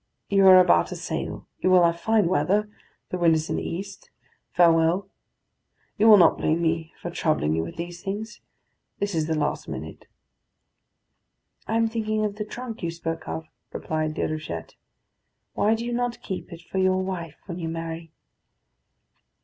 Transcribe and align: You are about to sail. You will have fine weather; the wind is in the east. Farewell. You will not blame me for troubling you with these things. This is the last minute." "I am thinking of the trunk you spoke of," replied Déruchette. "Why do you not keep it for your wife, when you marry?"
You 0.29 0.47
are 0.47 0.57
about 0.59 0.87
to 0.87 0.95
sail. 0.95 1.45
You 1.59 1.69
will 1.69 1.83
have 1.83 1.99
fine 1.99 2.25
weather; 2.27 2.67
the 3.09 3.19
wind 3.19 3.35
is 3.35 3.51
in 3.51 3.57
the 3.57 3.69
east. 3.69 4.09
Farewell. 4.51 5.07
You 5.99 6.07
will 6.07 6.17
not 6.17 6.39
blame 6.39 6.59
me 6.63 6.91
for 6.99 7.11
troubling 7.11 7.53
you 7.53 7.61
with 7.61 7.75
these 7.75 8.01
things. 8.01 8.41
This 8.97 9.13
is 9.13 9.27
the 9.27 9.37
last 9.37 9.67
minute." 9.67 10.07
"I 11.67 11.75
am 11.77 11.87
thinking 11.87 12.25
of 12.25 12.37
the 12.37 12.45
trunk 12.45 12.81
you 12.81 12.89
spoke 12.89 13.27
of," 13.27 13.45
replied 13.73 14.15
Déruchette. 14.15 14.73
"Why 15.53 15.75
do 15.75 15.85
you 15.85 15.93
not 15.93 16.23
keep 16.23 16.51
it 16.51 16.63
for 16.63 16.79
your 16.79 16.97
wife, 16.99 17.35
when 17.45 17.59
you 17.59 17.69
marry?" 17.69 18.11